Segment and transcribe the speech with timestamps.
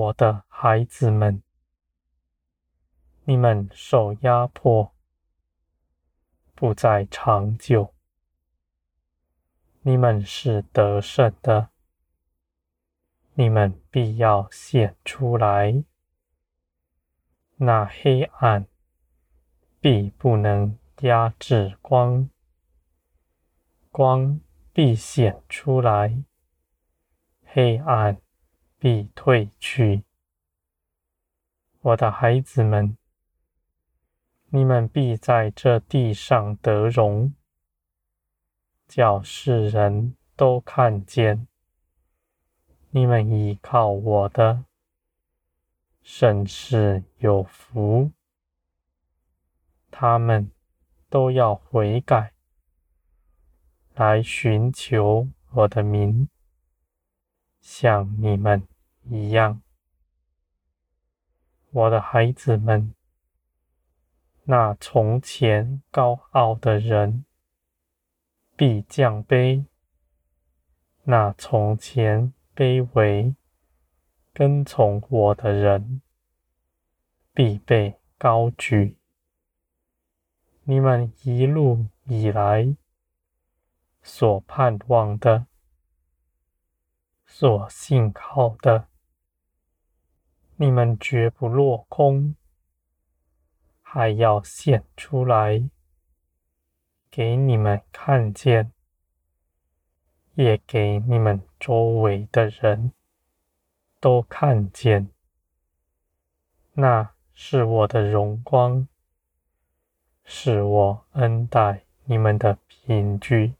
[0.00, 1.42] 我的孩子们，
[3.24, 4.94] 你们受压迫，
[6.54, 7.92] 不再长久。
[9.82, 11.68] 你们是得胜的，
[13.34, 15.84] 你们必要显出来。
[17.56, 18.66] 那黑暗
[19.80, 22.30] 必不能压制光，
[23.90, 24.40] 光
[24.72, 26.24] 必显出来，
[27.44, 28.18] 黑暗
[28.80, 30.04] 必退去。
[31.82, 32.96] 我的孩子们，
[34.48, 37.34] 你们必在这地上得荣。
[38.88, 41.46] 叫世人都看见，
[42.88, 44.64] 你们依靠我的，
[46.02, 48.10] 甚是有福。
[49.90, 50.50] 他们
[51.10, 52.32] 都要悔改，
[53.94, 56.28] 来寻求我的名，
[57.60, 58.66] 像你们
[59.04, 59.62] 一样。
[61.70, 62.94] 我的孩子们，
[64.44, 67.24] 那从前高傲的人，
[68.56, 69.66] 必降卑，
[71.04, 73.34] 那从前卑微
[74.32, 76.02] 跟从我的人，
[77.32, 78.96] 必被高举。
[80.64, 82.76] 你们一路以来
[84.02, 85.46] 所盼望的、
[87.32, 88.88] 所信靠的，
[90.56, 92.34] 你们绝不落空，
[93.80, 95.70] 还要显出来。
[97.08, 98.72] 给你们看见，
[100.34, 102.92] 也给你们周围的人
[104.00, 105.08] 都看见，
[106.72, 108.86] 那是我的荣光，
[110.24, 113.54] 是我恩待你们的凭据。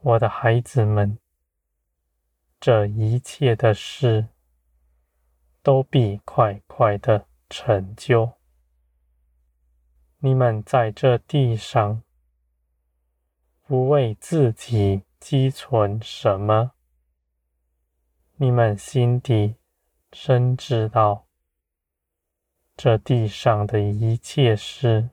[0.00, 1.18] 我的孩子们，
[2.66, 4.26] 这一切的事
[5.62, 8.32] 都必快快的成就。
[10.18, 12.02] 你们在这地上，
[13.62, 16.72] 不为自己积存什么，
[18.34, 19.54] 你们心底
[20.12, 21.28] 深知道，
[22.76, 25.10] 这地上的一切事，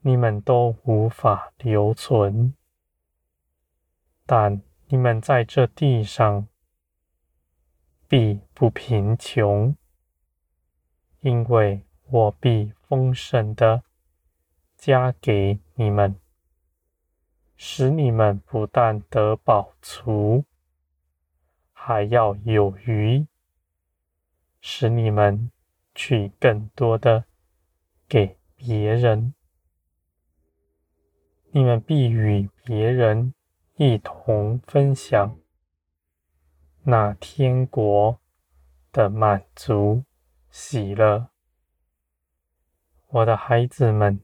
[0.00, 2.56] 你们都无法留存，
[4.26, 4.60] 但
[4.92, 6.48] 你们在这地上
[8.08, 9.76] 必不贫穷，
[11.20, 13.84] 因为我必丰盛的
[14.76, 16.16] 加给你们，
[17.56, 20.44] 使你们不但得饱足，
[21.72, 23.24] 还要有余，
[24.60, 25.52] 使你们
[25.94, 27.26] 取更多的
[28.08, 29.34] 给别人。
[31.52, 33.32] 你们必与别人
[33.82, 35.38] 一同分享
[36.82, 38.20] 那天国
[38.92, 40.04] 的满足
[40.50, 41.30] 喜乐。
[43.06, 44.20] 我的孩子们，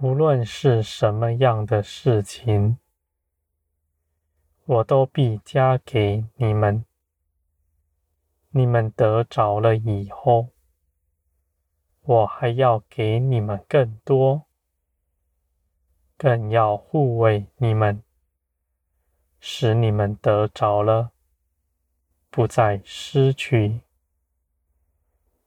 [0.00, 2.78] 无论是什么样的事情，
[4.64, 6.84] 我都必加给你们。
[8.50, 10.48] 你们得着了以后，
[12.02, 14.47] 我还要给你们更多，
[16.18, 18.02] 更要护卫你们，
[19.40, 21.12] 使你们得着了，
[22.28, 23.80] 不再失去。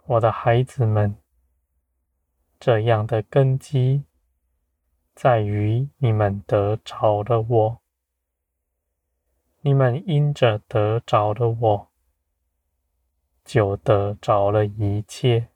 [0.06, 1.16] 我的孩子们。
[2.58, 4.04] 这样的根基，
[5.16, 7.82] 在于你们得着了我。
[9.62, 11.88] 你们因着得着了我，
[13.44, 15.48] 就得着了一切。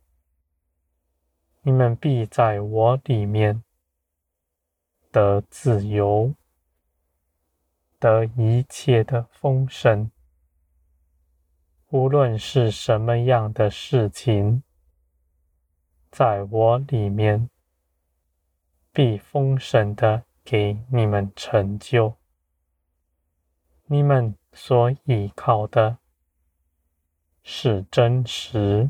[1.62, 3.64] 你们必在我里面
[5.16, 6.36] 得自由，
[7.98, 10.12] 得一切的丰盛。
[11.88, 14.62] 无论是什么样的事情。
[16.12, 17.50] 在我里面，
[18.92, 22.18] 必丰盛的给你们成就。
[23.86, 25.98] 你们所依靠的
[27.42, 28.90] 是真实，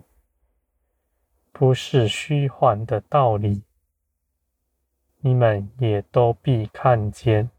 [1.51, 3.64] 不是虚幻的道理。
[5.25, 7.49] 你们也都必看见，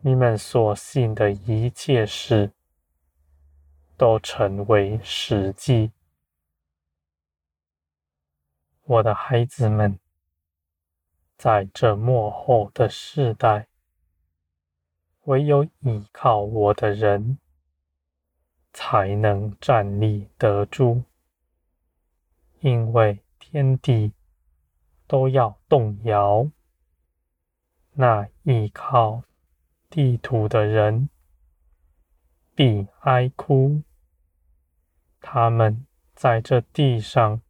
[0.00, 2.50] 你们所信的一切事，
[3.96, 5.92] 都成为实际。
[8.82, 9.96] 我的孩子们，
[11.38, 13.68] 在这末后的世代，
[15.26, 17.38] 唯有依靠我的人，
[18.72, 21.04] 才能站立得住，
[22.58, 24.12] 因为天地
[25.06, 26.50] 都要动摇。
[27.92, 29.22] 那依靠
[29.88, 31.08] 地土的人，
[32.54, 33.82] 必哀哭。
[35.20, 37.40] 他们在这地上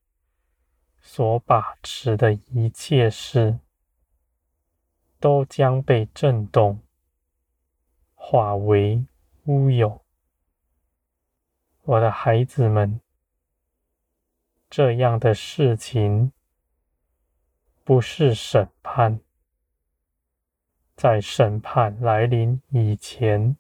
[1.00, 3.58] 所把持的一切事，
[5.18, 6.80] 都将被震动，
[8.14, 9.06] 化为
[9.46, 10.04] 乌有。
[11.84, 13.00] 我的孩子们，
[14.68, 16.32] 这样的事情
[17.84, 19.20] 不是审判，
[20.96, 23.56] 在审判来临以前，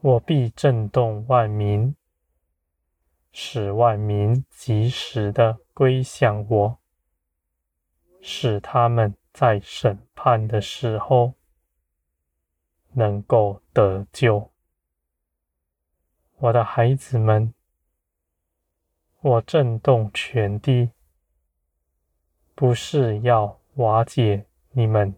[0.00, 1.94] 我必震动万民。
[3.32, 6.78] 使万民及时的归向我，
[8.20, 11.34] 使他们在审判的时候
[12.92, 14.50] 能够得救。
[16.38, 17.54] 我的孩子们，
[19.20, 20.90] 我震动全地，
[22.60, 25.16] 不是要瓦解你们，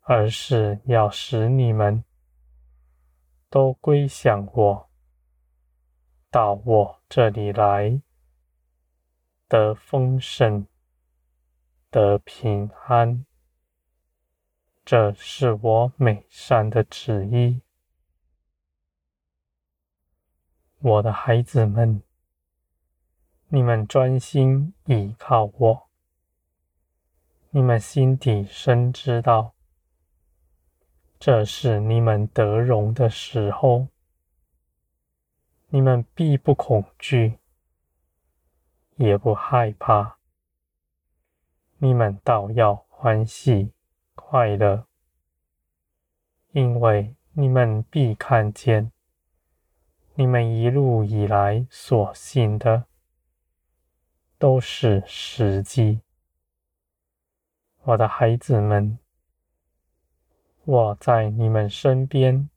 [0.00, 2.02] 而是要使你们
[3.50, 4.88] 都归向我。
[6.30, 8.00] 到我这里来，
[9.46, 10.66] 得丰盛，
[11.90, 13.26] 得平安，
[14.86, 17.60] 这是我美善的旨意。
[20.78, 22.02] 我的孩子们，
[23.54, 25.88] 你们专心倚靠我，
[27.50, 29.54] 你们心底深知道，
[31.20, 33.86] 这是你们得荣的时候。
[35.68, 37.38] 你们必不恐惧，
[38.96, 40.18] 也不害怕。
[41.78, 43.70] 你们倒要欢喜
[44.16, 44.88] 快乐，
[46.50, 48.90] 因为你们必看见，
[50.14, 52.86] 你们一路以来所信的
[54.44, 56.02] 都是时机。
[57.84, 58.98] 我的孩子们，
[60.66, 62.50] 我在你们身边。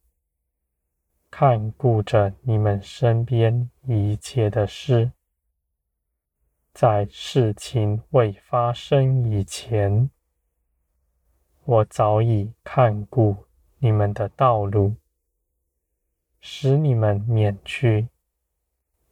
[1.31, 5.13] 看顾着你们身边一切的事，
[6.73, 10.09] 在事情未发生以前，
[11.63, 13.45] 我早已看顾
[13.77, 14.97] 你们的道路，
[16.41, 18.09] 使你们免去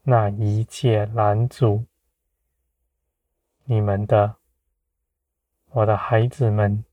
[0.03, 1.85] 那一切拦阻
[3.67, 4.35] 你们的。
[5.71, 6.85] 我的孩子们，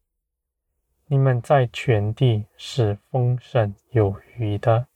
[1.07, 4.87] 你们在全地是丰盛有余的。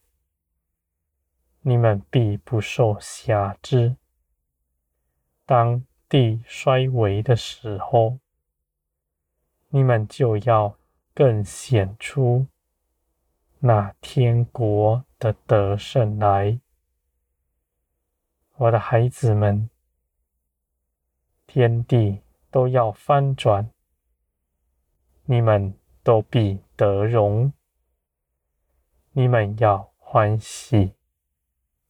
[1.60, 3.96] 你们必不受辖制。
[5.44, 8.18] 当地衰微的时候，
[9.68, 10.78] 你们就要
[11.12, 12.46] 更显出
[13.58, 16.58] 那天国的得胜来。
[18.56, 19.68] 我的孩子们，
[21.46, 22.20] 天地
[22.50, 23.70] 都要翻转，
[25.24, 27.52] 你们都必得荣。
[29.12, 30.92] 你们要欢喜。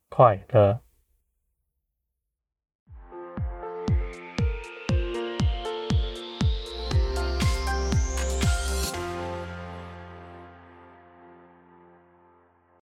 [0.09, 0.81] 快乐，